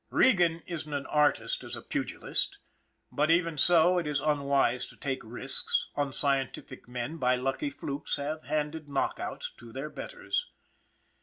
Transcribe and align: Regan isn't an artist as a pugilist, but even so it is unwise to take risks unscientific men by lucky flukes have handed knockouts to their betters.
Regan 0.09 0.63
isn't 0.65 0.95
an 0.95 1.05
artist 1.05 1.63
as 1.63 1.75
a 1.75 1.81
pugilist, 1.83 2.57
but 3.11 3.29
even 3.29 3.55
so 3.55 3.99
it 3.99 4.07
is 4.07 4.19
unwise 4.19 4.87
to 4.87 4.95
take 4.97 5.23
risks 5.23 5.91
unscientific 5.95 6.87
men 6.87 7.17
by 7.17 7.35
lucky 7.35 7.69
flukes 7.69 8.15
have 8.15 8.45
handed 8.45 8.87
knockouts 8.87 9.51
to 9.57 9.71
their 9.71 9.91
betters. 9.91 10.47